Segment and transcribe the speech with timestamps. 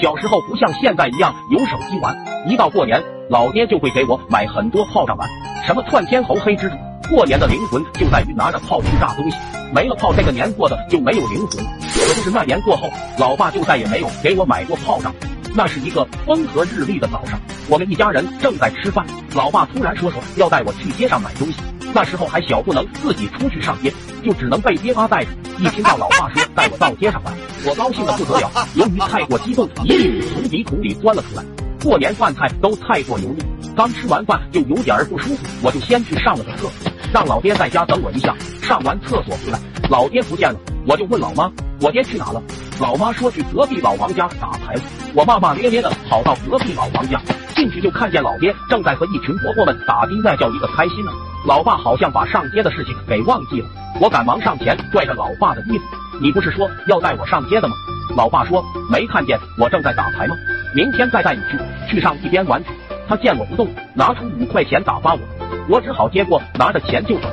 [0.00, 2.16] 小时候不像现在一样有手机玩，
[2.48, 5.28] 一到过年，老爹就会给我买很多炮仗玩，
[5.66, 6.76] 什么窜天猴、黑蜘蛛。
[7.10, 9.36] 过年的灵魂就在于拿着炮去炸东西，
[9.72, 11.64] 没了炮，这个年过的就没有灵魂。
[11.94, 15.14] 可就是那年过后，老爸就再也没有给我买过炮仗。
[15.54, 21.56] 那是一个风和日丽的早上，我们一家人正在吃饭，老爸突然说说要带我去街上买东西。
[21.94, 23.92] 那时候还小，不能自己出去上街，
[24.24, 25.30] 就只能被爹妈带着。
[25.58, 27.34] 一听到老爸说带我到街上玩，
[27.64, 28.50] 我高兴的不得了。
[28.74, 31.44] 由于太过激动，一粒从鼻孔里钻了出来。
[31.82, 33.42] 过年饭菜都太过油腻，
[33.76, 36.68] 刚吃完饭就有点儿不舒服，我就先去上了个厕，
[37.12, 38.34] 让老爹在家等我一下。
[38.62, 41.50] 上完厕所回来，老爹不见了，我就问老妈，
[41.80, 42.42] 我爹去哪了？
[42.80, 44.82] 老妈说去隔壁老王家打牌了。
[45.14, 47.20] 我骂骂咧咧的跑到隔壁老王家，
[47.56, 51.14] 进去就看见老爹正在和一群婆婆们打的那叫一个开心啊。
[51.46, 53.68] 老爸好像把上街的事情给忘记了，
[54.00, 55.84] 我赶忙上前拽着老爸的衣服，
[56.20, 57.74] 你不是说要带我上街的吗？
[58.16, 60.34] 老爸说没看见我正在打牌吗？
[60.74, 62.62] 明天再带你去，去上一边玩。
[63.08, 65.20] 他见我不动，拿出五块钱打发我，
[65.68, 67.30] 我只好接过，拿着钱就走。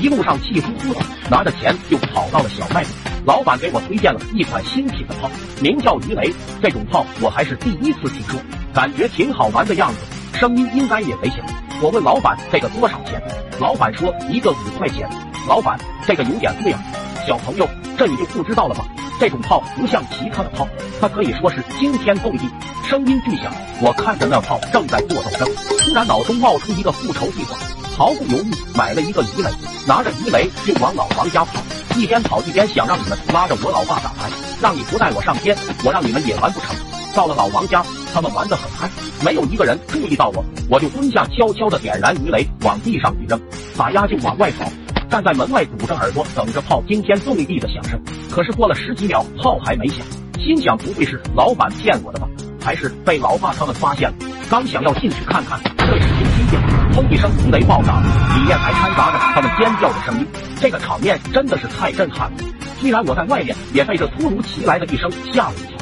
[0.00, 1.00] 一路上气呼呼的，
[1.30, 2.88] 拿着钱就跑到了小卖部。
[3.24, 6.32] 老板给我推荐了一款新品的炮，名叫鱼雷。
[6.60, 8.40] 这种炮我还是第一次听说，
[8.74, 11.44] 感觉挺好玩的样子，声音应该也贼响。
[11.82, 13.20] 我问老板这个多少钱，
[13.58, 15.10] 老板说一个五块钱。
[15.48, 16.80] 老板，这个有点贵啊。
[17.26, 18.84] 小朋友，这你就不知道了吧？
[19.18, 20.68] 这种炮不像其他的炮，
[21.00, 22.48] 它可以说是惊天动地，
[22.88, 23.52] 声音巨响。
[23.80, 25.48] 我看着那炮正在做斗争，
[25.80, 27.56] 突然脑中冒出一个复仇计划，
[27.96, 29.50] 毫不犹豫买了一个鱼雷，
[29.84, 31.60] 拿着鱼雷就往老王家跑。
[31.96, 36.76] 一边跑一边想让你们拉着我老爸打牌，让你不带我上天，我让你们也玩不成。
[37.12, 38.90] 到了老王家，他们玩得很嗨，
[39.24, 43.40] 没有一个人注意到我，我就蹲下悄悄的点燃鱼雷，往地上一扔，
[43.74, 44.70] 撒丫就往外跑。
[45.08, 48.00] 站在门外堵着耳朵等着炮惊天动地的响声。
[48.30, 49.98] 可是过了十几秒，炮还没响，
[50.38, 52.28] 心想不会是老板骗我的吧？
[52.60, 54.14] 还是被老爸他们发现了？
[54.50, 56.60] 刚想要进去看看，这时就听见
[56.92, 58.00] 砰一声鱼雷爆炸，
[58.36, 60.26] 里面还掺杂着他们尖叫的声音。
[60.60, 62.36] 这个场面真的是太震撼了。
[62.80, 65.78] 虽然我在外面，也被这突如其来的一声吓了一跳。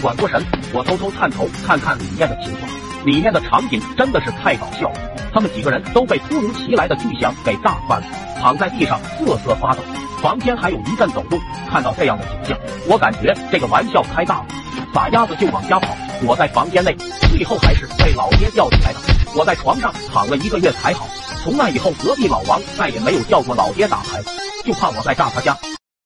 [0.00, 0.42] 转过神，
[0.72, 2.70] 我偷偷探头看看里面的情况，
[3.04, 4.96] 里面的场景真的是太搞笑了。
[5.32, 8.06] 他们几个人都被突如其来的巨响给炸翻了，
[8.40, 9.82] 躺在地上瑟瑟发抖，
[10.20, 11.38] 房间还有一阵抖动。
[11.70, 14.46] 看到这样的景象，我感觉这个玩笑开大了，
[14.92, 15.96] 撒丫子就往家跑。
[16.20, 16.94] 躲在房间内，
[17.30, 18.98] 最后还是被老爹叫起来的。
[19.34, 21.08] 我在床上躺了一个月才好。
[21.42, 24.22] 从那以后，隔壁老王再也没有叫过老爹打牌，
[24.64, 25.56] 就怕我再炸他家。